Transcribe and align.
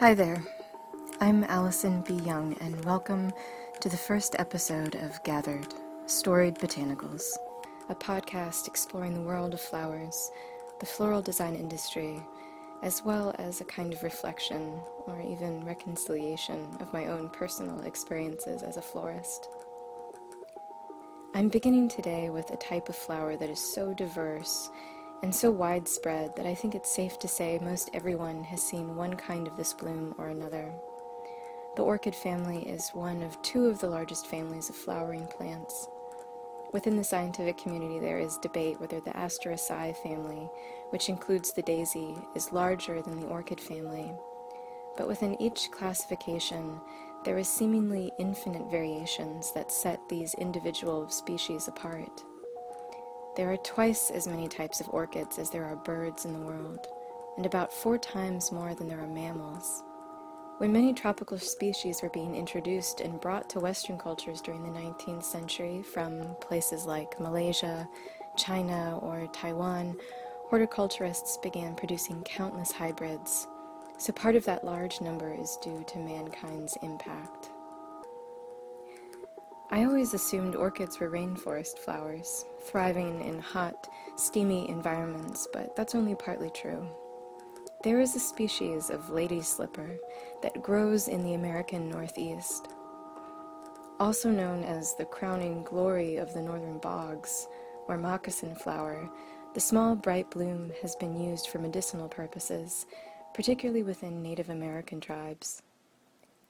Hi 0.00 0.14
there. 0.14 0.42
I'm 1.20 1.44
Allison 1.44 2.00
B. 2.00 2.14
Young, 2.14 2.56
and 2.62 2.82
welcome 2.86 3.34
to 3.80 3.90
the 3.90 3.98
first 3.98 4.34
episode 4.38 4.94
of 4.94 5.22
Gathered 5.24 5.74
Storied 6.06 6.54
Botanicals, 6.54 7.24
a 7.90 7.94
podcast 7.94 8.66
exploring 8.66 9.12
the 9.12 9.20
world 9.20 9.52
of 9.52 9.60
flowers, 9.60 10.30
the 10.78 10.86
floral 10.86 11.20
design 11.20 11.54
industry, 11.54 12.18
as 12.82 13.04
well 13.04 13.34
as 13.38 13.60
a 13.60 13.66
kind 13.66 13.92
of 13.92 14.02
reflection 14.02 14.80
or 15.06 15.20
even 15.20 15.66
reconciliation 15.66 16.66
of 16.80 16.94
my 16.94 17.08
own 17.08 17.28
personal 17.28 17.82
experiences 17.82 18.62
as 18.62 18.78
a 18.78 18.82
florist. 18.82 19.50
I'm 21.34 21.50
beginning 21.50 21.90
today 21.90 22.30
with 22.30 22.50
a 22.50 22.56
type 22.56 22.88
of 22.88 22.96
flower 22.96 23.36
that 23.36 23.50
is 23.50 23.60
so 23.60 23.92
diverse 23.92 24.70
and 25.22 25.34
so 25.34 25.50
widespread 25.50 26.34
that 26.36 26.46
I 26.46 26.54
think 26.54 26.74
it's 26.74 26.94
safe 26.94 27.18
to 27.18 27.28
say 27.28 27.58
most 27.60 27.90
everyone 27.92 28.42
has 28.44 28.62
seen 28.62 28.96
one 28.96 29.14
kind 29.14 29.46
of 29.46 29.56
this 29.56 29.72
bloom 29.74 30.14
or 30.18 30.28
another. 30.28 30.72
The 31.76 31.82
orchid 31.82 32.14
family 32.14 32.68
is 32.68 32.90
one 32.90 33.22
of 33.22 33.40
two 33.42 33.66
of 33.66 33.80
the 33.80 33.88
largest 33.88 34.26
families 34.26 34.68
of 34.70 34.76
flowering 34.76 35.26
plants. 35.26 35.88
Within 36.72 36.96
the 36.96 37.04
scientific 37.04 37.58
community, 37.58 37.98
there 37.98 38.18
is 38.18 38.38
debate 38.38 38.80
whether 38.80 39.00
the 39.00 39.10
Asteraceae 39.10 39.96
family, 40.02 40.48
which 40.90 41.08
includes 41.08 41.52
the 41.52 41.62
daisy, 41.62 42.16
is 42.34 42.52
larger 42.52 43.02
than 43.02 43.20
the 43.20 43.26
orchid 43.26 43.60
family. 43.60 44.12
But 44.96 45.08
within 45.08 45.40
each 45.42 45.70
classification, 45.70 46.80
there 47.24 47.38
is 47.38 47.48
seemingly 47.48 48.12
infinite 48.18 48.70
variations 48.70 49.52
that 49.52 49.72
set 49.72 50.00
these 50.08 50.34
individual 50.34 51.08
species 51.10 51.68
apart. 51.68 52.24
There 53.36 53.52
are 53.52 53.56
twice 53.58 54.10
as 54.10 54.26
many 54.26 54.48
types 54.48 54.80
of 54.80 54.88
orchids 54.90 55.38
as 55.38 55.50
there 55.50 55.64
are 55.64 55.76
birds 55.76 56.24
in 56.24 56.32
the 56.32 56.40
world, 56.46 56.86
and 57.36 57.46
about 57.46 57.72
four 57.72 57.96
times 57.96 58.50
more 58.50 58.74
than 58.74 58.88
there 58.88 59.00
are 59.00 59.06
mammals. 59.06 59.84
When 60.58 60.72
many 60.72 60.92
tropical 60.92 61.38
species 61.38 62.02
were 62.02 62.10
being 62.10 62.34
introduced 62.34 63.00
and 63.00 63.20
brought 63.20 63.48
to 63.50 63.60
Western 63.60 63.98
cultures 63.98 64.42
during 64.42 64.62
the 64.62 64.78
19th 64.78 65.22
century 65.22 65.82
from 65.82 66.34
places 66.40 66.86
like 66.86 67.20
Malaysia, 67.20 67.88
China, 68.36 68.98
or 69.00 69.28
Taiwan, 69.32 69.96
horticulturists 70.48 71.38
began 71.38 71.76
producing 71.76 72.22
countless 72.24 72.72
hybrids. 72.72 73.46
So 73.96 74.12
part 74.12 74.34
of 74.34 74.44
that 74.46 74.64
large 74.64 75.00
number 75.00 75.32
is 75.32 75.56
due 75.62 75.84
to 75.86 75.98
mankind's 75.98 76.76
impact. 76.82 77.50
I 79.72 79.84
always 79.84 80.14
assumed 80.14 80.56
orchids 80.56 80.98
were 80.98 81.08
rainforest 81.08 81.78
flowers, 81.78 82.44
thriving 82.64 83.22
in 83.22 83.38
hot, 83.38 83.88
steamy 84.16 84.68
environments, 84.68 85.46
but 85.52 85.76
that's 85.76 85.94
only 85.94 86.16
partly 86.16 86.50
true. 86.50 86.88
There 87.84 88.00
is 88.00 88.16
a 88.16 88.20
species 88.20 88.90
of 88.90 89.10
lady 89.10 89.40
slipper 89.40 89.96
that 90.42 90.60
grows 90.60 91.06
in 91.06 91.22
the 91.22 91.34
American 91.34 91.88
Northeast. 91.88 92.66
Also 94.00 94.28
known 94.28 94.64
as 94.64 94.96
the 94.96 95.04
crowning 95.04 95.62
glory 95.62 96.16
of 96.16 96.34
the 96.34 96.42
northern 96.42 96.78
bogs, 96.78 97.46
or 97.86 97.96
moccasin 97.96 98.56
flower, 98.56 99.08
the 99.54 99.60
small 99.60 99.94
bright 99.94 100.28
bloom 100.32 100.72
has 100.82 100.96
been 100.96 101.16
used 101.16 101.46
for 101.46 101.60
medicinal 101.60 102.08
purposes, 102.08 102.86
particularly 103.34 103.84
within 103.84 104.20
Native 104.20 104.50
American 104.50 105.00
tribes. 105.00 105.62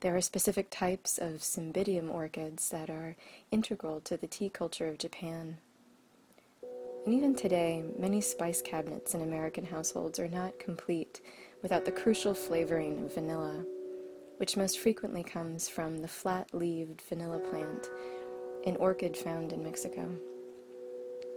There 0.00 0.16
are 0.16 0.22
specific 0.22 0.70
types 0.70 1.18
of 1.18 1.42
cymbidium 1.42 2.10
orchids 2.10 2.70
that 2.70 2.88
are 2.88 3.16
integral 3.50 4.00
to 4.02 4.16
the 4.16 4.26
tea 4.26 4.48
culture 4.48 4.88
of 4.88 4.96
Japan. 4.96 5.58
And 7.04 7.12
even 7.12 7.34
today, 7.34 7.84
many 7.98 8.22
spice 8.22 8.62
cabinets 8.62 9.14
in 9.14 9.20
American 9.20 9.66
households 9.66 10.18
are 10.18 10.28
not 10.28 10.58
complete 10.58 11.20
without 11.60 11.84
the 11.84 11.92
crucial 11.92 12.32
flavoring 12.32 13.04
of 13.04 13.14
vanilla, 13.14 13.66
which 14.38 14.56
most 14.56 14.78
frequently 14.78 15.22
comes 15.22 15.68
from 15.68 15.98
the 15.98 16.08
flat 16.08 16.48
leaved 16.54 17.02
vanilla 17.02 17.38
plant, 17.38 17.90
an 18.64 18.76
orchid 18.76 19.14
found 19.14 19.52
in 19.52 19.62
Mexico. 19.62 20.08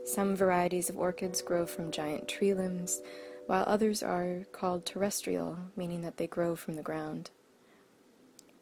Some 0.06 0.38
varieties 0.38 0.90
of 0.90 0.98
orchids 0.98 1.42
grow 1.42 1.66
from 1.66 1.92
giant 1.92 2.30
tree 2.30 2.54
limbs, 2.54 3.02
while 3.46 3.66
others 3.68 4.02
are 4.02 4.46
called 4.54 4.86
terrestrial, 4.86 5.58
meaning 5.76 6.02
that 6.04 6.16
they 6.16 6.28
grow 6.28 6.56
from 6.56 6.76
the 6.76 6.82
ground. 6.82 7.30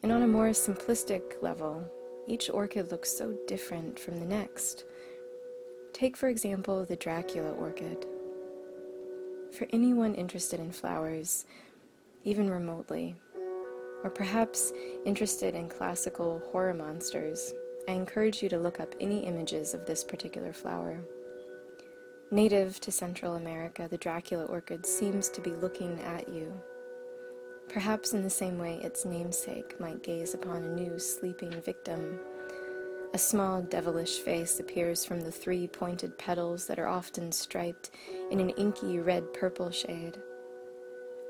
And 0.03 0.11
on 0.11 0.23
a 0.23 0.27
more 0.27 0.49
simplistic 0.49 1.41
level, 1.41 1.83
each 2.27 2.49
orchid 2.49 2.91
looks 2.91 3.15
so 3.15 3.37
different 3.47 3.99
from 3.99 4.19
the 4.19 4.25
next. 4.25 4.85
Take, 5.93 6.17
for 6.17 6.29
example, 6.29 6.85
the 6.85 6.95
Dracula 6.95 7.51
orchid. 7.51 8.05
For 9.51 9.67
anyone 9.71 10.15
interested 10.15 10.59
in 10.59 10.71
flowers, 10.71 11.45
even 12.23 12.49
remotely, 12.49 13.15
or 14.03 14.09
perhaps 14.09 14.71
interested 15.05 15.53
in 15.53 15.69
classical 15.69 16.41
horror 16.51 16.73
monsters, 16.73 17.53
I 17.87 17.91
encourage 17.91 18.41
you 18.41 18.49
to 18.49 18.59
look 18.59 18.79
up 18.79 18.95
any 18.99 19.25
images 19.25 19.73
of 19.73 19.85
this 19.85 20.03
particular 20.03 20.53
flower. 20.53 20.99
Native 22.31 22.79
to 22.79 22.91
Central 22.91 23.35
America, 23.35 23.87
the 23.89 23.97
Dracula 23.97 24.45
orchid 24.45 24.85
seems 24.85 25.29
to 25.29 25.41
be 25.41 25.51
looking 25.51 25.99
at 26.01 26.29
you 26.29 26.53
perhaps 27.71 28.13
in 28.13 28.21
the 28.21 28.29
same 28.29 28.57
way 28.57 28.79
its 28.83 29.05
namesake 29.05 29.79
might 29.79 30.03
gaze 30.03 30.33
upon 30.33 30.63
a 30.63 30.75
new 30.75 30.99
sleeping 30.99 31.51
victim. 31.61 32.19
A 33.13 33.17
small 33.17 33.61
devilish 33.61 34.19
face 34.19 34.59
appears 34.59 35.05
from 35.05 35.21
the 35.21 35.31
three 35.31 35.67
pointed 35.67 36.17
petals 36.17 36.67
that 36.67 36.79
are 36.79 36.87
often 36.87 37.31
striped 37.31 37.91
in 38.29 38.39
an 38.39 38.49
inky 38.51 38.99
red 38.99 39.33
purple 39.33 39.71
shade. 39.71 40.17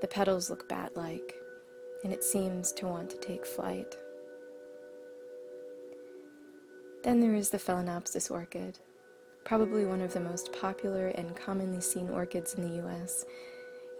The 0.01 0.07
petals 0.07 0.49
look 0.49 0.67
bat 0.67 0.95
like, 0.95 1.35
and 2.03 2.11
it 2.11 2.23
seems 2.23 2.71
to 2.73 2.87
want 2.87 3.11
to 3.11 3.17
take 3.17 3.45
flight. 3.45 3.95
Then 7.03 7.19
there 7.19 7.35
is 7.35 7.49
the 7.49 7.57
Phalaenopsis 7.59 8.31
orchid, 8.31 8.79
probably 9.43 9.85
one 9.85 10.01
of 10.01 10.13
the 10.13 10.19
most 10.19 10.53
popular 10.53 11.09
and 11.09 11.35
commonly 11.35 11.81
seen 11.81 12.09
orchids 12.09 12.55
in 12.55 12.63
the 12.63 12.87
US 12.87 13.25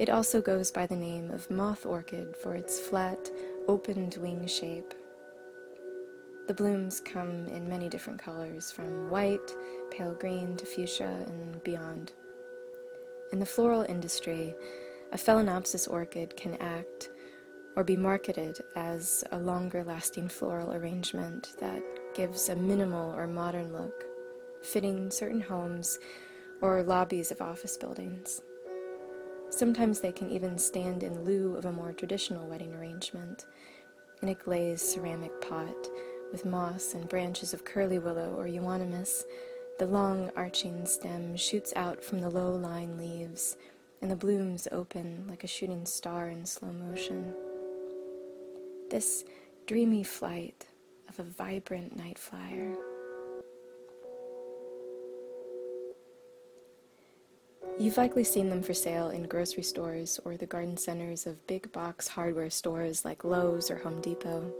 it 0.02 0.10
also 0.10 0.42
goes 0.42 0.72
by 0.72 0.88
the 0.88 0.96
name 0.96 1.30
of 1.30 1.48
moth 1.52 1.86
orchid 1.86 2.36
for 2.36 2.56
its 2.56 2.80
flat, 2.80 3.30
opened 3.68 4.18
wing 4.20 4.48
shape. 4.48 4.96
The 6.48 6.56
blooms 6.56 7.00
come 7.00 7.46
in 7.46 7.70
many 7.70 7.88
different 7.88 8.20
colors, 8.20 8.72
from 8.72 9.12
white, 9.12 9.56
pale 9.92 10.16
green 10.16 10.58
to 10.58 10.66
fuchsia 10.66 11.24
and 11.28 11.64
beyond. 11.64 12.14
In 13.32 13.40
the 13.40 13.46
floral 13.46 13.84
industry, 13.84 14.56
a 15.12 15.18
Phalaenopsis 15.18 15.88
orchid 15.88 16.36
can 16.36 16.56
act 16.56 17.12
or 17.76 17.84
be 17.84 17.96
marketed 17.96 18.58
as 18.76 19.24
a 19.32 19.38
longer 19.38 19.84
lasting 19.84 20.30
floral 20.30 20.74
arrangement 20.74 21.50
that 21.60 21.84
gives 22.16 22.50
a 22.50 22.56
minimal 22.56 23.14
or 23.14 23.28
modern 23.28 23.72
look, 23.72 24.04
fitting 24.64 25.12
certain 25.12 25.42
homes 25.42 26.00
or 26.60 26.82
lobbies 26.82 27.30
of 27.30 27.40
office 27.40 27.78
buildings. 27.78 28.42
Sometimes 29.52 30.00
they 30.00 30.14
can 30.14 30.32
even 30.32 30.58
stand 30.58 31.04
in 31.04 31.24
lieu 31.24 31.56
of 31.56 31.66
a 31.66 31.72
more 31.72 31.92
traditional 31.92 32.48
wedding 32.48 32.74
arrangement, 32.74 33.46
in 34.22 34.30
a 34.30 34.34
glazed 34.34 34.86
ceramic 34.86 35.42
pot 35.42 35.76
with 36.32 36.46
moss 36.46 36.94
and 36.94 37.10
branches 37.10 37.54
of 37.54 37.66
curly 37.66 38.00
willow 38.00 38.34
or 38.38 38.48
euonymus. 38.48 39.26
The 39.78 39.86
long 39.88 40.32
arching 40.36 40.86
stem 40.86 41.36
shoots 41.36 41.74
out 41.76 42.04
from 42.04 42.22
the 42.22 42.30
low 42.30 42.52
lying 42.52 42.98
leaves, 42.98 43.58
and 44.02 44.10
the 44.10 44.16
blooms 44.16 44.68
open 44.72 45.26
like 45.28 45.44
a 45.44 45.48
shooting 45.48 45.86
star 45.86 46.30
in 46.30 46.46
slow 46.46 46.72
motion. 46.72 47.34
This 48.90 49.26
dreamy 49.68 50.04
flight 50.04 50.66
of 51.10 51.20
a 51.20 51.24
vibrant 51.24 51.98
night 51.98 52.18
flyer. 52.18 52.76
You've 57.82 57.98
likely 57.98 58.24
seen 58.24 58.52
them 58.52 58.62
for 58.62 58.76
sale 58.76 59.10
in 59.10 59.24
grocery 59.24 59.64
stores 59.64 60.20
or 60.24 60.38
the 60.38 60.46
garden 60.46 60.78
centers 60.78 61.26
of 61.26 61.48
big 61.48 61.72
box 61.72 62.08
hardware 62.08 62.52
stores 62.52 63.04
like 63.04 63.24
Lowe's 63.24 63.72
or 63.72 63.78
Home 63.78 64.00
Depot, 64.02 64.54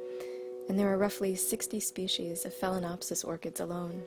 and 0.68 0.80
there 0.80 0.92
are 0.92 0.98
roughly 0.98 1.36
60 1.36 1.80
species 1.82 2.46
of 2.46 2.56
Phalaenopsis 2.56 3.24
orchids 3.24 3.60
alone. 3.60 4.02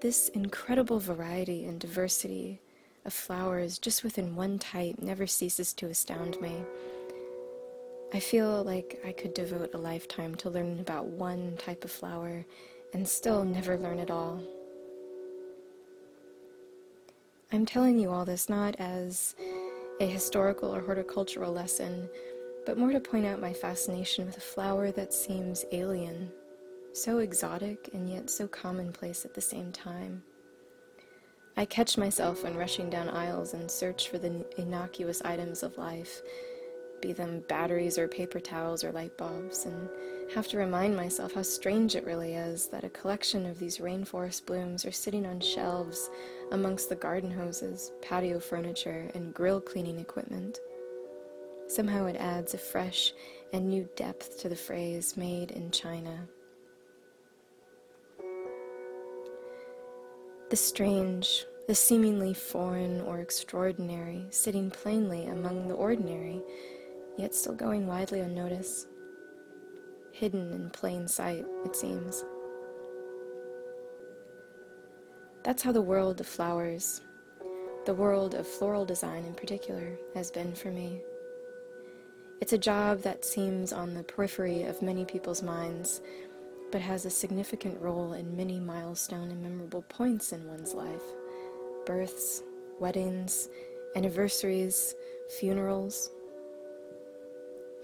This 0.00 0.28
incredible 0.30 0.98
variety 0.98 1.66
and 1.66 1.78
diversity 1.78 2.60
of 3.04 3.12
flowers 3.12 3.78
just 3.78 4.02
within 4.02 4.34
one 4.34 4.58
type 4.58 4.96
never 4.98 5.28
ceases 5.28 5.72
to 5.74 5.86
astound 5.86 6.40
me. 6.40 6.64
I 8.12 8.18
feel 8.18 8.64
like 8.64 9.00
I 9.06 9.12
could 9.12 9.34
devote 9.34 9.72
a 9.72 9.78
lifetime 9.78 10.34
to 10.36 10.50
learning 10.50 10.80
about 10.80 11.06
one 11.06 11.56
type 11.58 11.84
of 11.84 11.92
flower 11.92 12.44
and 12.92 13.06
still 13.06 13.44
never 13.44 13.78
learn 13.78 14.00
it 14.00 14.10
all. 14.10 14.42
I'm 17.54 17.64
telling 17.64 18.00
you 18.00 18.10
all 18.10 18.24
this 18.24 18.48
not 18.48 18.74
as 18.80 19.36
a 20.00 20.06
historical 20.06 20.74
or 20.74 20.80
horticultural 20.80 21.52
lesson, 21.52 22.10
but 22.66 22.76
more 22.76 22.90
to 22.90 22.98
point 22.98 23.26
out 23.26 23.40
my 23.40 23.52
fascination 23.52 24.26
with 24.26 24.36
a 24.36 24.40
flower 24.40 24.90
that 24.90 25.14
seems 25.14 25.64
alien, 25.70 26.32
so 26.94 27.18
exotic 27.18 27.90
and 27.94 28.10
yet 28.10 28.28
so 28.28 28.48
commonplace 28.48 29.24
at 29.24 29.34
the 29.34 29.40
same 29.40 29.70
time. 29.70 30.24
I 31.56 31.64
catch 31.64 31.96
myself 31.96 32.42
when 32.42 32.56
rushing 32.56 32.90
down 32.90 33.08
aisles 33.08 33.54
in 33.54 33.68
search 33.68 34.08
for 34.08 34.18
the 34.18 34.44
innocuous 34.58 35.22
items 35.22 35.62
of 35.62 35.78
life, 35.78 36.22
be 37.00 37.12
them 37.12 37.44
batteries 37.48 37.98
or 37.98 38.08
paper 38.08 38.40
towels 38.40 38.82
or 38.82 38.90
light 38.90 39.16
bulbs, 39.16 39.64
and 39.64 39.88
have 40.32 40.48
to 40.48 40.58
remind 40.58 40.96
myself 40.96 41.34
how 41.34 41.42
strange 41.42 41.94
it 41.94 42.04
really 42.04 42.34
is 42.34 42.66
that 42.68 42.84
a 42.84 42.88
collection 42.88 43.46
of 43.46 43.58
these 43.58 43.78
rainforest 43.78 44.46
blooms 44.46 44.84
are 44.84 44.92
sitting 44.92 45.26
on 45.26 45.40
shelves 45.40 46.10
amongst 46.52 46.88
the 46.88 46.96
garden 46.96 47.30
hoses, 47.30 47.92
patio 48.02 48.40
furniture, 48.40 49.10
and 49.14 49.34
grill 49.34 49.60
cleaning 49.60 49.98
equipment. 49.98 50.58
Somehow 51.66 52.06
it 52.06 52.16
adds 52.16 52.54
a 52.54 52.58
fresh 52.58 53.12
and 53.52 53.68
new 53.68 53.88
depth 53.96 54.40
to 54.40 54.48
the 54.48 54.56
phrase 54.56 55.16
made 55.16 55.50
in 55.50 55.70
China. 55.70 56.26
The 60.50 60.56
strange, 60.56 61.44
the 61.66 61.74
seemingly 61.74 62.34
foreign 62.34 63.00
or 63.00 63.20
extraordinary, 63.20 64.26
sitting 64.30 64.70
plainly 64.70 65.26
among 65.26 65.68
the 65.68 65.74
ordinary, 65.74 66.42
yet 67.16 67.34
still 67.34 67.54
going 67.54 67.86
widely 67.86 68.20
unnoticed. 68.20 68.88
Hidden 70.14 70.52
in 70.52 70.70
plain 70.70 71.08
sight, 71.08 71.44
it 71.64 71.74
seems. 71.74 72.24
That's 75.42 75.60
how 75.60 75.72
the 75.72 75.82
world 75.82 76.20
of 76.20 76.26
flowers, 76.28 77.00
the 77.84 77.94
world 77.94 78.34
of 78.34 78.46
floral 78.46 78.84
design 78.84 79.24
in 79.24 79.34
particular, 79.34 79.98
has 80.14 80.30
been 80.30 80.54
for 80.54 80.70
me. 80.70 81.02
It's 82.40 82.52
a 82.52 82.58
job 82.58 83.02
that 83.02 83.24
seems 83.24 83.72
on 83.72 83.92
the 83.92 84.04
periphery 84.04 84.62
of 84.62 84.80
many 84.82 85.04
people's 85.04 85.42
minds, 85.42 86.00
but 86.70 86.80
has 86.80 87.04
a 87.04 87.10
significant 87.10 87.80
role 87.80 88.12
in 88.12 88.36
many 88.36 88.60
milestone 88.60 89.32
and 89.32 89.42
memorable 89.42 89.82
points 89.82 90.32
in 90.32 90.46
one's 90.46 90.74
life 90.74 91.02
births, 91.86 92.44
weddings, 92.78 93.48
anniversaries, 93.96 94.94
funerals. 95.40 96.12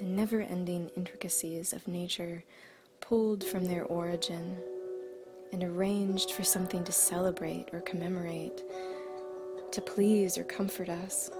The 0.00 0.06
never 0.06 0.40
ending 0.40 0.90
intricacies 0.96 1.74
of 1.74 1.86
nature 1.86 2.42
pulled 3.02 3.44
from 3.44 3.66
their 3.66 3.84
origin 3.84 4.56
and 5.52 5.62
arranged 5.62 6.30
for 6.30 6.42
something 6.42 6.82
to 6.84 6.92
celebrate 6.92 7.66
or 7.74 7.82
commemorate, 7.82 8.62
to 9.70 9.80
please 9.82 10.38
or 10.38 10.44
comfort 10.44 10.88
us, 10.88 11.30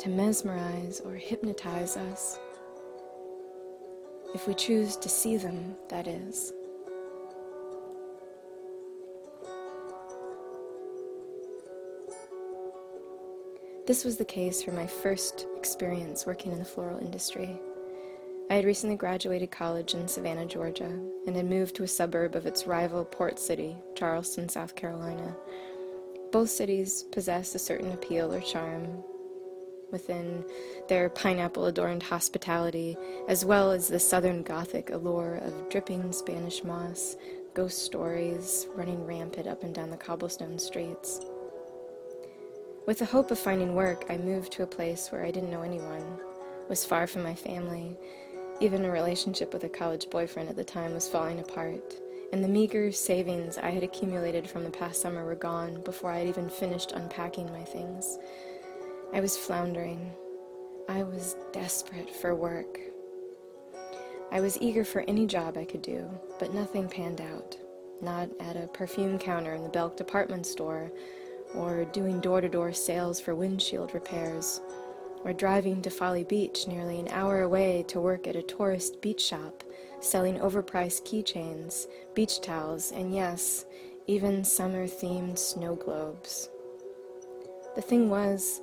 to 0.00 0.10
mesmerize 0.10 1.00
or 1.00 1.14
hypnotize 1.14 1.96
us. 1.96 2.38
If 4.34 4.46
we 4.46 4.52
choose 4.52 4.98
to 4.98 5.08
see 5.08 5.38
them, 5.38 5.74
that 5.88 6.06
is. 6.06 6.52
This 13.92 14.06
was 14.06 14.16
the 14.16 14.24
case 14.24 14.62
for 14.62 14.72
my 14.72 14.86
first 14.86 15.46
experience 15.54 16.24
working 16.24 16.50
in 16.50 16.58
the 16.58 16.64
floral 16.64 16.98
industry. 17.00 17.60
I 18.48 18.54
had 18.54 18.64
recently 18.64 18.96
graduated 18.96 19.50
college 19.50 19.92
in 19.92 20.08
Savannah, 20.08 20.46
Georgia, 20.46 20.98
and 21.26 21.36
had 21.36 21.44
moved 21.44 21.76
to 21.76 21.82
a 21.82 21.86
suburb 21.86 22.34
of 22.34 22.46
its 22.46 22.66
rival 22.66 23.04
port 23.04 23.38
city, 23.38 23.76
Charleston, 23.94 24.48
South 24.48 24.74
Carolina. 24.76 25.36
Both 26.30 26.48
cities 26.48 27.02
possess 27.12 27.54
a 27.54 27.58
certain 27.58 27.92
appeal 27.92 28.32
or 28.32 28.40
charm 28.40 29.04
within 29.90 30.42
their 30.88 31.10
pineapple 31.10 31.66
adorned 31.66 32.02
hospitality, 32.02 32.96
as 33.28 33.44
well 33.44 33.72
as 33.72 33.88
the 33.88 34.00
southern 34.00 34.42
Gothic 34.42 34.88
allure 34.88 35.34
of 35.34 35.68
dripping 35.68 36.12
Spanish 36.12 36.64
moss, 36.64 37.18
ghost 37.52 37.84
stories 37.84 38.68
running 38.74 39.04
rampant 39.04 39.46
up 39.46 39.62
and 39.62 39.74
down 39.74 39.90
the 39.90 39.98
cobblestone 39.98 40.58
streets. 40.58 41.20
With 42.84 42.98
the 42.98 43.04
hope 43.04 43.30
of 43.30 43.38
finding 43.38 43.76
work, 43.76 44.06
I 44.08 44.16
moved 44.16 44.50
to 44.52 44.64
a 44.64 44.66
place 44.66 45.12
where 45.12 45.24
I 45.24 45.30
didn't 45.30 45.52
know 45.52 45.62
anyone, 45.62 46.18
was 46.68 46.84
far 46.84 47.06
from 47.06 47.22
my 47.22 47.34
family. 47.34 47.96
Even 48.58 48.84
a 48.84 48.90
relationship 48.90 49.52
with 49.52 49.62
a 49.62 49.68
college 49.68 50.10
boyfriend 50.10 50.48
at 50.48 50.56
the 50.56 50.64
time 50.64 50.92
was 50.92 51.08
falling 51.08 51.38
apart, 51.38 51.94
and 52.32 52.42
the 52.42 52.48
meager 52.48 52.90
savings 52.90 53.56
I 53.56 53.70
had 53.70 53.84
accumulated 53.84 54.50
from 54.50 54.64
the 54.64 54.70
past 54.70 55.00
summer 55.00 55.24
were 55.24 55.36
gone 55.36 55.80
before 55.84 56.10
I 56.10 56.18
had 56.18 56.26
even 56.26 56.48
finished 56.48 56.90
unpacking 56.90 57.52
my 57.52 57.62
things. 57.62 58.18
I 59.14 59.20
was 59.20 59.36
floundering. 59.36 60.10
I 60.88 61.04
was 61.04 61.36
desperate 61.52 62.10
for 62.10 62.34
work. 62.34 62.80
I 64.32 64.40
was 64.40 64.58
eager 64.60 64.84
for 64.84 65.04
any 65.06 65.24
job 65.24 65.56
I 65.56 65.66
could 65.66 65.82
do, 65.82 66.10
but 66.40 66.52
nothing 66.52 66.88
panned 66.88 67.20
out. 67.20 67.56
Not 68.00 68.28
at 68.40 68.56
a 68.56 68.66
perfume 68.66 69.20
counter 69.20 69.54
in 69.54 69.62
the 69.62 69.68
Belk 69.68 69.96
department 69.96 70.46
store 70.46 70.90
or 71.54 71.84
doing 71.86 72.20
door 72.20 72.40
to 72.40 72.48
door 72.48 72.72
sales 72.72 73.20
for 73.20 73.34
windshield 73.34 73.94
repairs, 73.94 74.60
or 75.24 75.32
driving 75.32 75.82
to 75.82 75.90
Folly 75.90 76.24
Beach 76.24 76.66
nearly 76.66 76.98
an 76.98 77.08
hour 77.08 77.42
away 77.42 77.84
to 77.88 78.00
work 78.00 78.26
at 78.26 78.36
a 78.36 78.42
tourist 78.42 79.00
beach 79.00 79.20
shop 79.22 79.62
selling 80.02 80.38
overpriced 80.40 81.02
keychains, 81.02 81.86
beach 82.14 82.40
towels, 82.40 82.90
and 82.92 83.14
yes, 83.14 83.64
even 84.06 84.44
summer 84.44 84.86
themed 84.86 85.38
snow 85.38 85.76
globes. 85.76 86.48
The 87.76 87.82
thing 87.82 88.10
was, 88.10 88.60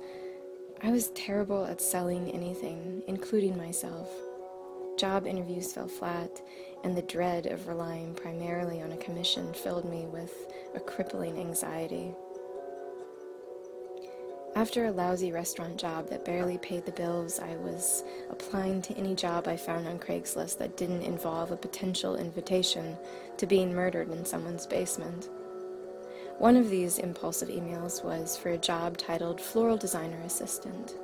I 0.82 0.90
was 0.90 1.08
terrible 1.10 1.64
at 1.64 1.80
selling 1.80 2.30
anything, 2.30 3.02
including 3.06 3.56
myself. 3.56 4.08
Job 4.98 5.26
interviews 5.26 5.72
fell 5.72 5.88
flat, 5.88 6.42
and 6.84 6.96
the 6.96 7.02
dread 7.02 7.46
of 7.46 7.68
relying 7.68 8.14
primarily 8.14 8.82
on 8.82 8.92
a 8.92 8.98
commission 8.98 9.52
filled 9.54 9.88
me 9.90 10.06
with 10.06 10.34
a 10.74 10.80
crippling 10.80 11.38
anxiety. 11.38 12.14
After 14.56 14.86
a 14.86 14.90
lousy 14.90 15.30
restaurant 15.30 15.76
job 15.78 16.08
that 16.08 16.24
barely 16.24 16.58
paid 16.58 16.84
the 16.84 16.90
bills, 16.92 17.38
I 17.38 17.54
was 17.56 18.02
applying 18.30 18.82
to 18.82 18.94
any 18.94 19.14
job 19.14 19.46
I 19.46 19.56
found 19.56 19.86
on 19.86 20.00
Craigslist 20.00 20.58
that 20.58 20.76
didn't 20.76 21.02
involve 21.02 21.52
a 21.52 21.56
potential 21.56 22.16
invitation 22.16 22.96
to 23.36 23.46
being 23.46 23.72
murdered 23.72 24.10
in 24.10 24.24
someone's 24.24 24.66
basement. 24.66 25.28
One 26.38 26.56
of 26.56 26.68
these 26.68 26.98
impulsive 26.98 27.48
emails 27.48 28.04
was 28.04 28.36
for 28.36 28.50
a 28.50 28.58
job 28.58 28.98
titled 28.98 29.40
Floral 29.40 29.76
Designer 29.76 30.20
Assistant. 30.24 30.94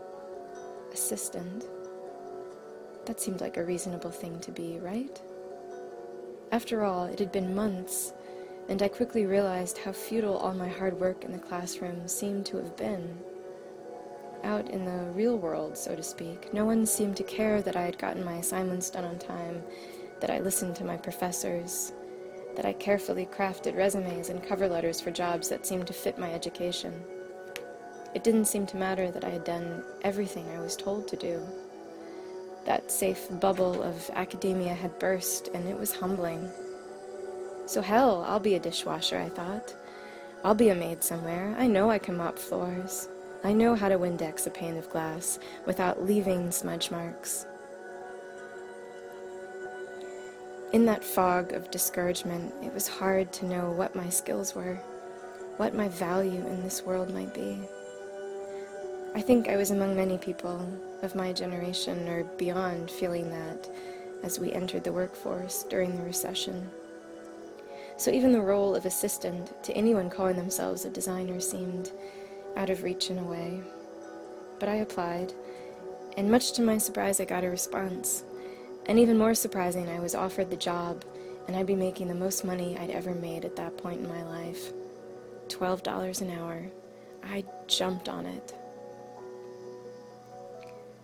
Assistant? 0.92 1.66
That 3.04 3.20
seemed 3.20 3.40
like 3.40 3.58
a 3.58 3.64
reasonable 3.64 4.10
thing 4.10 4.40
to 4.40 4.50
be, 4.50 4.80
right? 4.80 5.22
After 6.50 6.82
all, 6.82 7.04
it 7.04 7.20
had 7.20 7.30
been 7.30 7.54
months, 7.54 8.12
and 8.68 8.82
I 8.82 8.88
quickly 8.88 9.24
realized 9.24 9.78
how 9.78 9.92
futile 9.92 10.36
all 10.36 10.52
my 10.52 10.68
hard 10.68 10.98
work 10.98 11.24
in 11.24 11.30
the 11.30 11.38
classroom 11.38 12.08
seemed 12.08 12.44
to 12.46 12.56
have 12.56 12.76
been 12.76 13.16
out 14.44 14.70
in 14.70 14.84
the 14.84 15.10
real 15.12 15.36
world, 15.36 15.76
so 15.76 15.94
to 15.94 16.02
speak, 16.02 16.52
no 16.52 16.64
one 16.64 16.86
seemed 16.86 17.16
to 17.16 17.22
care 17.22 17.62
that 17.62 17.76
I 17.76 17.82
had 17.82 17.98
gotten 17.98 18.24
my 18.24 18.36
assignments 18.36 18.90
done 18.90 19.04
on 19.04 19.18
time, 19.18 19.62
that 20.20 20.30
I 20.30 20.40
listened 20.40 20.76
to 20.76 20.84
my 20.84 20.96
professors, 20.96 21.92
that 22.56 22.64
I 22.64 22.72
carefully 22.72 23.26
crafted 23.26 23.76
resumes 23.76 24.28
and 24.28 24.42
cover 24.42 24.68
letters 24.68 25.00
for 25.00 25.10
jobs 25.10 25.48
that 25.48 25.66
seemed 25.66 25.86
to 25.88 25.92
fit 25.92 26.18
my 26.18 26.32
education. 26.32 27.04
It 28.14 28.24
didn't 28.24 28.46
seem 28.46 28.66
to 28.68 28.76
matter 28.78 29.10
that 29.10 29.24
I 29.24 29.30
had 29.30 29.44
done 29.44 29.84
everything 30.02 30.48
I 30.48 30.60
was 30.60 30.76
told 30.76 31.06
to 31.08 31.16
do. 31.16 31.42
That 32.64 32.90
safe 32.90 33.28
bubble 33.40 33.82
of 33.82 34.10
academia 34.14 34.74
had 34.74 34.98
burst, 34.98 35.48
and 35.54 35.68
it 35.68 35.78
was 35.78 35.94
humbling. 35.94 36.50
So, 37.66 37.82
hell, 37.82 38.24
I'll 38.26 38.40
be 38.40 38.54
a 38.54 38.60
dishwasher, 38.60 39.18
I 39.18 39.28
thought. 39.28 39.74
I'll 40.44 40.54
be 40.54 40.70
a 40.70 40.74
maid 40.74 41.02
somewhere. 41.02 41.54
I 41.58 41.66
know 41.66 41.90
I 41.90 41.98
can 41.98 42.16
mop 42.16 42.38
floors. 42.38 43.08
I 43.44 43.52
know 43.52 43.74
how 43.74 43.88
to 43.88 43.98
Windex 43.98 44.46
a 44.46 44.50
pane 44.50 44.76
of 44.76 44.90
glass 44.90 45.38
without 45.66 46.04
leaving 46.04 46.50
smudge 46.50 46.90
marks. 46.90 47.46
In 50.72 50.84
that 50.86 51.04
fog 51.04 51.52
of 51.52 51.70
discouragement, 51.70 52.52
it 52.62 52.74
was 52.74 52.88
hard 52.88 53.32
to 53.34 53.46
know 53.46 53.70
what 53.70 53.94
my 53.94 54.08
skills 54.08 54.54
were, 54.54 54.74
what 55.58 55.74
my 55.74 55.88
value 55.88 56.46
in 56.46 56.62
this 56.62 56.82
world 56.82 57.14
might 57.14 57.32
be. 57.32 57.58
I 59.14 59.22
think 59.22 59.48
I 59.48 59.56
was 59.56 59.70
among 59.70 59.96
many 59.96 60.18
people 60.18 60.66
of 61.02 61.14
my 61.14 61.32
generation 61.32 62.08
or 62.08 62.24
beyond 62.24 62.90
feeling 62.90 63.30
that 63.30 63.70
as 64.22 64.38
we 64.38 64.52
entered 64.52 64.84
the 64.84 64.92
workforce 64.92 65.62
during 65.62 65.96
the 65.96 66.02
recession. 66.02 66.68
So 67.96 68.10
even 68.10 68.32
the 68.32 68.40
role 68.40 68.74
of 68.74 68.84
assistant 68.84 69.62
to 69.64 69.72
anyone 69.72 70.10
calling 70.10 70.36
themselves 70.36 70.84
a 70.84 70.90
designer 70.90 71.40
seemed 71.40 71.92
out 72.56 72.70
of 72.70 72.82
reach 72.82 73.10
in 73.10 73.18
a 73.18 73.24
way. 73.24 73.60
But 74.58 74.68
I 74.68 74.76
applied, 74.76 75.32
and 76.16 76.30
much 76.30 76.52
to 76.52 76.62
my 76.62 76.78
surprise, 76.78 77.20
I 77.20 77.24
got 77.24 77.44
a 77.44 77.50
response. 77.50 78.24
And 78.86 78.98
even 78.98 79.18
more 79.18 79.34
surprising, 79.34 79.88
I 79.88 80.00
was 80.00 80.14
offered 80.14 80.50
the 80.50 80.56
job, 80.56 81.04
and 81.46 81.56
I'd 81.56 81.66
be 81.66 81.74
making 81.74 82.08
the 82.08 82.14
most 82.14 82.44
money 82.44 82.76
I'd 82.78 82.90
ever 82.90 83.14
made 83.14 83.44
at 83.44 83.56
that 83.56 83.76
point 83.76 84.00
in 84.00 84.08
my 84.08 84.22
life 84.24 84.72
$12 85.48 86.20
an 86.22 86.30
hour. 86.30 86.66
I 87.22 87.44
jumped 87.66 88.08
on 88.08 88.26
it. 88.26 88.54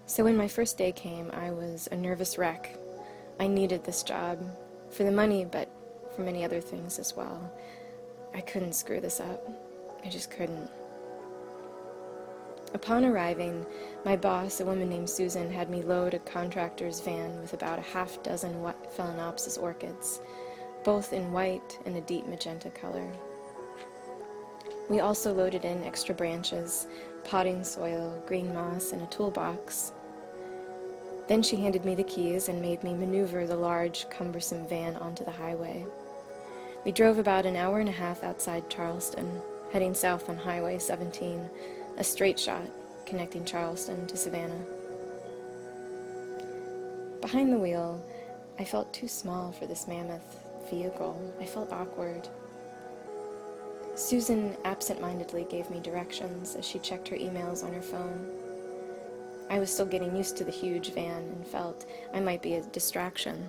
So 0.06 0.25
when 0.25 0.37
my 0.37 0.49
first 0.49 0.78
day 0.78 0.92
came, 0.92 1.30
I 1.32 1.50
was 1.50 1.88
a 1.90 1.97
nervous 1.97 2.38
wreck. 2.38 2.76
I 3.40 3.47
needed 3.47 3.85
this 3.85 4.02
job 4.02 4.38
for 4.90 5.04
the 5.04 5.12
money, 5.12 5.44
but 5.44 5.71
for 6.14 6.23
many 6.23 6.44
other 6.44 6.61
things 6.61 6.99
as 6.99 7.16
well. 7.16 7.52
I 8.35 8.40
couldn't 8.40 8.75
screw 8.75 9.00
this 9.00 9.21
up. 9.21 9.42
I 10.04 10.09
just 10.09 10.30
couldn't. 10.30 10.71
Upon 12.75 13.05
arriving, 13.05 13.67
my 14.05 14.17
boss, 14.17 14.61
a 14.61 14.64
woman 14.64 14.88
named 14.88 15.11
Susan, 15.11 15.52
had 15.52 15.69
me 15.69 15.83
load 15.83 16.14
a 16.14 16.19
contractor's 16.21 17.00
van 17.00 17.41
with 17.43 17.52
about 17.52 17.79
a 17.79 17.83
half 17.83 18.23
dozen 18.23 18.55
Phalaenopsis 18.97 19.61
orchids, 19.61 20.21
both 20.83 21.12
in 21.12 21.33
white 21.33 21.79
and 21.85 21.97
a 21.97 22.00
deep 22.00 22.26
magenta 22.26 22.71
color. 22.71 23.07
We 24.88 25.00
also 25.00 25.33
loaded 25.33 25.64
in 25.64 25.85
extra 25.85 26.14
branches, 26.14 26.87
potting 27.25 27.62
soil, 27.62 28.23
green 28.26 28.52
moss, 28.55 28.93
and 28.93 29.02
a 29.02 29.07
toolbox. 29.07 29.93
Then 31.29 31.43
she 31.43 31.57
handed 31.57 31.85
me 31.85 31.95
the 31.95 32.02
keys 32.02 32.49
and 32.49 32.61
made 32.61 32.83
me 32.83 32.95
maneuver 32.95 33.47
the 33.47 33.57
large, 33.57 34.09
cumbersome 34.11 34.67
van 34.67 34.97
onto 34.97 35.25
the 35.25 35.31
highway. 35.31 35.87
We 36.85 36.93
drove 36.93 37.19
about 37.19 37.47
an 37.47 37.55
hour 37.55 37.79
and 37.81 37.88
a 37.88 37.93
half 37.93 38.25
outside 38.25 38.69
Charleston, 38.69 39.41
heading 39.73 39.95
south 39.95 40.29
on 40.29 40.37
Highway 40.37 40.79
17, 40.79 41.49
a 41.96 42.04
straight 42.04 42.38
shot 42.38 42.62
connecting 43.06 43.44
Charleston 43.44 44.06
to 44.06 44.16
Savannah. 44.16 44.64
Behind 47.20 47.52
the 47.52 47.58
wheel, 47.58 48.04
I 48.58 48.64
felt 48.64 48.92
too 48.92 49.08
small 49.08 49.52
for 49.52 49.66
this 49.66 49.87
mammoth 49.87 50.40
vehicle. 50.70 51.34
I 51.40 51.46
felt 51.46 51.72
awkward. 51.72 52.28
Susan 53.94 54.56
absent 54.64 55.00
mindedly 55.00 55.44
gave 55.44 55.70
me 55.70 55.80
directions 55.80 56.56
as 56.56 56.66
she 56.66 56.78
checked 56.78 57.08
her 57.08 57.16
emails 57.16 57.64
on 57.64 57.72
her 57.72 57.82
phone. 57.82 58.30
I 59.50 59.58
was 59.58 59.72
still 59.72 59.87
getting 59.87 60.16
used 60.16 60.37
to 60.38 60.44
the 60.44 60.50
huge 60.50 60.92
van 60.92 61.22
and 61.22 61.46
felt 61.46 61.87
I 62.14 62.20
might 62.20 62.42
be 62.42 62.54
a 62.54 62.62
distraction 62.62 63.49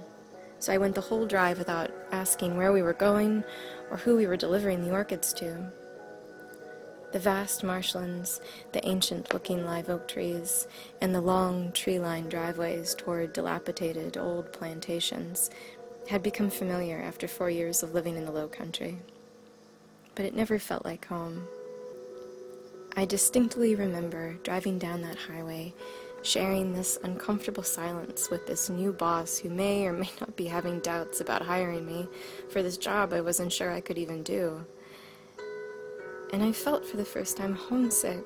so 0.64 0.72
I 0.72 0.78
went 0.78 0.96
the 0.96 1.02
whole 1.02 1.26
drive 1.26 1.58
without 1.58 1.92
asking 2.14 2.56
where 2.56 2.72
we 2.72 2.82
were 2.82 2.94
going 2.94 3.44
or 3.92 3.98
who 3.98 4.16
we 4.16 4.28
were 4.28 4.38
delivering 4.38 4.82
the 4.82 4.94
orchids 4.94 5.34
to. 5.34 5.70
The 7.14 7.20
vast 7.20 7.64
marshlands, 7.64 8.42
the 8.72 8.84
ancient 8.88 9.36
looking 9.36 9.66
live 9.66 9.88
oak 9.88 10.08
trees, 10.08 10.68
and 11.00 11.14
the 11.14 11.22
long 11.22 11.72
tree 11.72 12.00
lined 12.00 12.32
driveways 12.32 12.96
toward 12.96 13.34
dilapidated 13.34 14.18
old 14.18 14.52
plantations 14.52 15.52
had 16.10 16.24
become 16.24 16.50
familiar 16.50 17.00
after 17.00 17.28
four 17.28 17.52
years 17.52 17.84
of 17.84 17.94
living 17.94 18.18
in 18.18 18.26
the 18.26 18.32
low 18.32 18.48
country. 18.48 18.98
But 20.16 20.26
it 20.26 20.36
never 20.36 20.58
felt 20.58 20.86
like 20.86 21.06
home. 21.06 21.48
I 22.96 23.06
distinctly 23.06 23.76
remember 23.76 24.34
driving 24.42 24.80
down 24.80 25.04
that 25.04 25.18
highway 25.18 25.76
sharing 26.24 26.74
this 26.74 26.98
uncomfortable 27.04 27.64
silence 27.64 28.30
with 28.32 28.48
this 28.48 28.70
new 28.70 28.92
boss 28.92 29.38
who 29.38 29.50
may 29.50 29.86
or 29.86 29.94
may 29.94 30.10
not 30.20 30.36
be 30.36 30.46
having 30.46 30.80
doubts 30.80 31.22
about 31.22 31.44
hiring 31.44 31.86
me 31.86 32.08
for 32.50 32.64
this 32.64 32.78
job 32.78 33.14
I 33.14 33.22
wasn't 33.22 33.52
sure 33.52 33.72
I 33.72 33.82
could 33.82 33.98
even 33.98 34.24
do. 34.24 34.66
And 36.34 36.42
I 36.42 36.52
felt 36.52 36.84
for 36.84 36.98
the 36.98 37.06
first 37.06 37.38
time 37.38 37.54
homesick. 37.54 38.26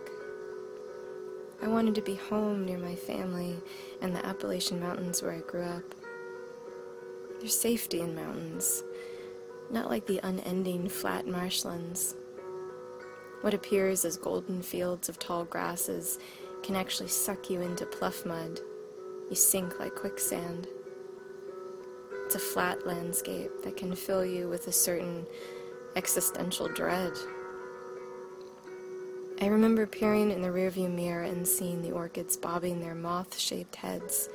I 1.62 1.68
wanted 1.68 1.94
to 1.96 2.02
be 2.02 2.16
home 2.16 2.66
near 2.66 2.78
my 2.78 2.96
family 2.96 3.58
and 4.02 4.16
the 4.16 4.26
Appalachian 4.26 4.80
Mountains 4.80 5.22
where 5.22 5.34
I 5.34 5.40
grew 5.40 5.66
up. 5.66 5.84
There's 7.38 7.60
safety 7.60 8.00
in 8.00 8.16
mountains, 8.16 8.82
not 9.70 9.90
like 9.90 10.08
the 10.08 10.22
unending 10.24 10.88
flat 10.88 11.28
marshlands. 11.28 12.16
What 13.42 13.54
appears 13.54 14.06
as 14.06 14.16
golden 14.16 14.62
fields 14.62 15.10
of 15.10 15.20
tall 15.20 15.44
grasses 15.44 16.18
can 16.64 16.78
actually 16.78 17.10
suck 17.10 17.50
you 17.50 17.60
into 17.60 17.86
pluff 17.86 18.26
mud. 18.26 18.62
You 19.30 19.36
sink 19.36 19.82
like 19.82 19.96
quicksand. 19.96 20.70
It's 22.26 22.36
a 22.36 22.40
flat 22.40 22.88
landscape 22.88 23.52
that 23.66 23.76
can 23.76 23.94
fill 23.96 24.26
you 24.26 24.48
with 24.48 24.68
a 24.68 24.72
certain 24.72 25.28
existential 25.98 26.70
dread. 26.70 27.12
I 29.40 29.48
remember 29.48 29.86
peering 29.86 30.32
in 30.32 30.42
the 30.42 30.48
rearview 30.48 30.92
mirror 30.92 31.22
and 31.22 31.48
seeing 31.48 31.84
the 31.84 31.92
orchids 31.92 32.36
bobbing 32.36 32.80
their 32.80 32.96
moth 32.96 33.38
shaped 33.38 33.76
heads. 33.76 34.30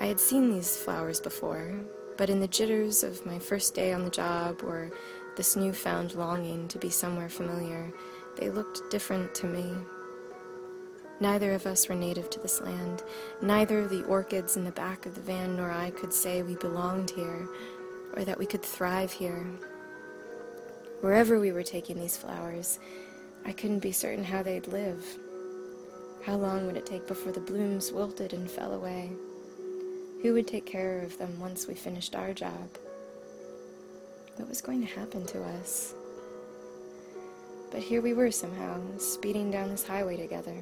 I 0.00 0.06
had 0.06 0.18
seen 0.18 0.50
these 0.50 0.74
flowers 0.74 1.20
before, 1.20 1.74
but 2.16 2.30
in 2.30 2.40
the 2.40 2.48
jitters 2.48 3.04
of 3.04 3.26
my 3.26 3.38
first 3.38 3.74
day 3.74 3.92
on 3.92 4.04
the 4.04 4.10
job 4.10 4.62
or 4.62 4.90
this 5.36 5.54
newfound 5.54 6.14
longing 6.14 6.66
to 6.68 6.78
be 6.78 6.88
somewhere 6.88 7.28
familiar, 7.28 7.92
they 8.36 8.48
looked 8.48 8.90
different 8.90 9.34
to 9.34 9.46
me. 9.46 9.70
Neither 11.20 11.52
of 11.52 11.66
us 11.66 11.90
were 11.90 11.94
native 11.94 12.30
to 12.30 12.40
this 12.40 12.62
land. 12.62 13.02
Neither 13.42 13.86
the 13.86 14.04
orchids 14.04 14.56
in 14.56 14.64
the 14.64 14.72
back 14.72 15.04
of 15.04 15.14
the 15.14 15.20
van 15.20 15.56
nor 15.56 15.70
I 15.70 15.90
could 15.90 16.14
say 16.14 16.42
we 16.42 16.56
belonged 16.56 17.10
here 17.10 17.46
or 18.16 18.24
that 18.24 18.38
we 18.38 18.46
could 18.46 18.62
thrive 18.62 19.12
here. 19.12 19.44
Wherever 21.02 21.38
we 21.38 21.52
were 21.52 21.62
taking 21.62 21.98
these 21.98 22.16
flowers, 22.16 22.78
I 23.48 23.52
couldn't 23.52 23.78
be 23.78 23.92
certain 23.92 24.24
how 24.24 24.42
they'd 24.42 24.66
live. 24.66 25.02
How 26.22 26.36
long 26.36 26.66
would 26.66 26.76
it 26.76 26.84
take 26.84 27.06
before 27.06 27.32
the 27.32 27.40
blooms 27.40 27.90
wilted 27.90 28.34
and 28.34 28.50
fell 28.50 28.74
away? 28.74 29.10
Who 30.22 30.34
would 30.34 30.46
take 30.46 30.66
care 30.66 31.00
of 31.00 31.16
them 31.16 31.40
once 31.40 31.66
we 31.66 31.72
finished 31.72 32.14
our 32.14 32.34
job? 32.34 32.68
What 34.36 34.50
was 34.50 34.60
going 34.60 34.86
to 34.86 34.94
happen 34.94 35.24
to 35.28 35.42
us? 35.42 35.94
But 37.70 37.80
here 37.80 38.02
we 38.02 38.12
were 38.12 38.30
somehow, 38.30 38.82
speeding 38.98 39.50
down 39.50 39.70
this 39.70 39.86
highway 39.86 40.18
together. 40.18 40.56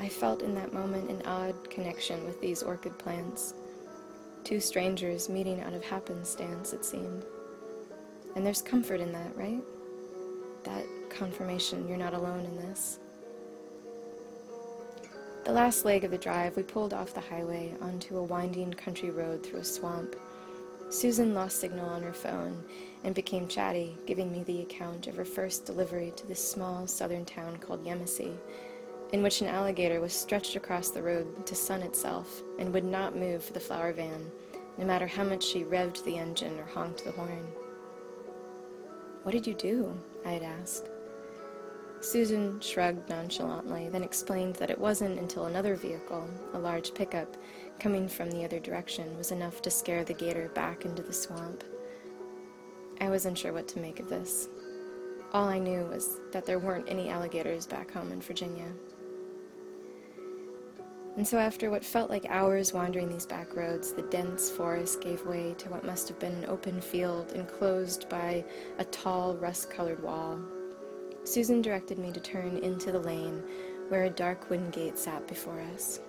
I 0.00 0.08
felt 0.08 0.40
in 0.40 0.54
that 0.54 0.72
moment 0.72 1.10
an 1.10 1.20
odd 1.26 1.68
connection 1.68 2.24
with 2.24 2.40
these 2.40 2.62
orchid 2.62 2.98
plants. 2.98 3.52
Two 4.44 4.60
strangers 4.60 5.28
meeting 5.28 5.60
out 5.60 5.74
of 5.74 5.84
happenstance, 5.84 6.72
it 6.72 6.86
seemed. 6.86 7.22
And 8.34 8.46
there's 8.46 8.62
comfort 8.62 9.00
in 9.00 9.12
that, 9.12 9.36
right? 9.36 9.62
That 10.64 10.86
confirmation 11.14 11.88
you're 11.88 11.96
not 11.96 12.14
alone 12.14 12.44
in 12.44 12.56
this. 12.56 12.98
The 15.44 15.52
last 15.52 15.84
leg 15.84 16.04
of 16.04 16.10
the 16.10 16.18
drive, 16.18 16.56
we 16.56 16.62
pulled 16.62 16.94
off 16.94 17.14
the 17.14 17.20
highway 17.20 17.74
onto 17.80 18.16
a 18.16 18.22
winding 18.22 18.72
country 18.72 19.10
road 19.10 19.44
through 19.44 19.60
a 19.60 19.64
swamp. 19.64 20.16
Susan 20.90 21.34
lost 21.34 21.60
signal 21.60 21.88
on 21.88 22.02
her 22.02 22.12
phone 22.12 22.62
and 23.04 23.14
became 23.14 23.48
chatty, 23.48 23.96
giving 24.06 24.32
me 24.32 24.42
the 24.44 24.62
account 24.62 25.06
of 25.06 25.16
her 25.16 25.24
first 25.24 25.66
delivery 25.66 26.12
to 26.16 26.26
this 26.26 26.46
small 26.46 26.86
southern 26.86 27.24
town 27.24 27.56
called 27.58 27.84
Yemassee 27.84 28.36
in 29.14 29.22
which 29.22 29.40
an 29.40 29.46
alligator 29.46 30.00
was 30.00 30.12
stretched 30.12 30.56
across 30.56 30.90
the 30.90 31.00
road 31.00 31.46
to 31.46 31.54
sun 31.54 31.82
itself 31.82 32.42
and 32.58 32.72
would 32.72 32.84
not 32.84 33.16
move 33.16 33.44
for 33.44 33.52
the 33.52 33.60
flower 33.60 33.92
van, 33.92 34.28
no 34.76 34.84
matter 34.84 35.06
how 35.06 35.22
much 35.22 35.44
she 35.44 35.62
revved 35.62 36.02
the 36.04 36.18
engine 36.18 36.58
or 36.58 36.64
honked 36.64 37.04
the 37.04 37.12
horn. 37.12 37.46
What 39.22 39.30
did 39.30 39.46
you 39.46 39.54
do? 39.54 39.96
I 40.26 40.32
had 40.32 40.42
asked. 40.42 40.88
Susan 42.04 42.60
shrugged 42.60 43.08
nonchalantly, 43.08 43.88
then 43.88 44.04
explained 44.04 44.54
that 44.56 44.68
it 44.68 44.78
wasn't 44.78 45.18
until 45.18 45.46
another 45.46 45.74
vehicle, 45.74 46.28
a 46.52 46.58
large 46.58 46.92
pickup, 46.92 47.34
coming 47.80 48.06
from 48.06 48.30
the 48.30 48.44
other 48.44 48.60
direction, 48.60 49.16
was 49.16 49.32
enough 49.32 49.62
to 49.62 49.70
scare 49.70 50.04
the 50.04 50.12
gator 50.12 50.50
back 50.50 50.84
into 50.84 51.02
the 51.02 51.12
swamp. 51.12 51.64
I 53.00 53.08
wasn't 53.08 53.38
sure 53.38 53.54
what 53.54 53.68
to 53.68 53.80
make 53.80 54.00
of 54.00 54.10
this. 54.10 54.48
All 55.32 55.48
I 55.48 55.58
knew 55.58 55.86
was 55.86 56.20
that 56.30 56.44
there 56.44 56.58
weren't 56.58 56.90
any 56.90 57.08
alligators 57.08 57.66
back 57.66 57.90
home 57.90 58.12
in 58.12 58.20
Virginia. 58.20 58.70
And 61.16 61.26
so, 61.26 61.38
after 61.38 61.70
what 61.70 61.84
felt 61.84 62.10
like 62.10 62.26
hours 62.28 62.74
wandering 62.74 63.08
these 63.08 63.26
back 63.26 63.56
roads, 63.56 63.94
the 63.94 64.02
dense 64.02 64.50
forest 64.50 65.00
gave 65.00 65.24
way 65.24 65.54
to 65.58 65.70
what 65.70 65.86
must 65.86 66.08
have 66.08 66.18
been 66.18 66.34
an 66.34 66.50
open 66.50 66.80
field 66.80 67.32
enclosed 67.32 68.08
by 68.10 68.44
a 68.78 68.84
tall, 68.84 69.36
rust 69.36 69.70
colored 69.70 70.02
wall. 70.02 70.38
Susan 71.24 71.62
directed 71.62 71.98
me 71.98 72.12
to 72.12 72.20
turn 72.20 72.58
into 72.58 72.92
the 72.92 72.98
lane 72.98 73.42
where 73.88 74.04
a 74.04 74.10
dark 74.10 74.50
wooden 74.50 74.70
gate 74.70 74.98
sat 74.98 75.26
before 75.26 75.60
us. 75.74 76.00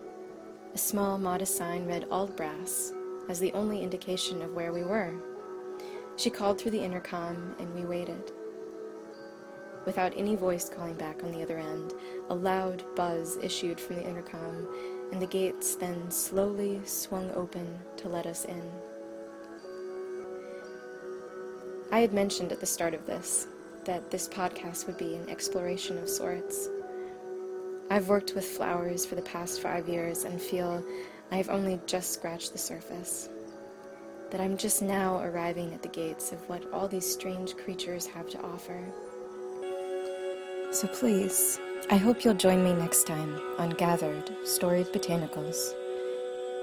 A 0.74 0.78
small, 0.78 1.18
modest 1.18 1.56
sign 1.56 1.86
read 1.86 2.06
Auldbrass 2.10 2.92
as 3.30 3.40
the 3.40 3.54
only 3.54 3.82
indication 3.82 4.42
of 4.42 4.54
where 4.54 4.74
we 4.74 4.84
were. 4.84 5.14
She 6.18 6.30
called 6.30 6.60
through 6.60 6.72
the 6.72 6.84
intercom, 6.84 7.56
and 7.60 7.74
we 7.74 7.86
waited. 7.86 8.32
Without 9.86 10.14
any 10.18 10.36
voice 10.36 10.68
calling 10.70 10.96
back 10.96 11.24
on 11.24 11.32
the 11.32 11.44
other 11.44 11.60
end, 11.60 11.94
a 12.30 12.36
loud 12.36 12.84
buzz 12.96 13.38
issued 13.38 13.80
from 13.80 13.98
the 13.98 14.08
intercom, 14.08 14.68
and 15.12 15.22
the 15.22 15.28
gates 15.28 15.76
then 15.76 16.12
slowly 16.12 16.82
swung 16.86 17.32
open 17.32 17.80
to 17.98 18.10
let 18.10 18.26
us 18.26 18.46
in. 18.46 18.64
I 21.92 22.00
had 22.00 22.14
mentioned 22.14 22.52
at 22.52 22.60
the 22.60 22.66
start 22.66 22.94
of 22.94 23.06
this 23.06 23.48
that 23.86 24.12
this 24.12 24.28
podcast 24.28 24.88
would 24.88 24.98
be 24.98 25.16
an 25.16 25.30
exploration 25.30 25.98
of 25.98 26.10
sorts. 26.10 26.70
I've 27.90 28.10
worked 28.10 28.34
with 28.34 28.46
flowers 28.46 29.06
for 29.06 29.16
the 29.16 29.22
past 29.22 29.62
five 29.62 29.88
years 29.88 30.24
and 30.24 30.42
feel 30.42 30.84
I 31.32 31.38
have 31.38 31.50
only 31.50 31.80
just 31.86 32.14
scratched 32.14 32.52
the 32.52 32.58
surface. 32.58 33.30
That 34.32 34.42
I'm 34.42 34.58
just 34.58 34.82
now 34.82 35.20
arriving 35.20 35.74
at 35.74 35.84
the 35.84 35.90
gates 35.90 36.32
of 36.32 36.50
what 36.50 36.72
all 36.74 36.88
these 36.88 37.10
strange 37.10 37.56
creatures 37.56 38.08
have 38.08 38.30
to 38.32 38.42
offer. 38.42 38.84
So 40.72 40.88
please, 40.88 41.60
I 41.92 41.98
hope 41.98 42.26
you'll 42.26 42.34
join 42.34 42.64
me 42.64 42.74
next 42.74 43.06
time 43.06 43.40
on 43.60 43.70
Gathered 43.70 44.32
Storied 44.46 44.88
Botanicals 44.88 45.74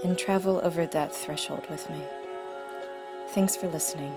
and 0.05 0.19
travel 0.19 0.61
over 0.65 0.87
that 0.87 1.15
threshold 1.15 1.65
with 1.71 1.89
me. 1.89 2.03
Thanks 3.29 3.57
for 3.57 3.69
listening. 3.69 4.13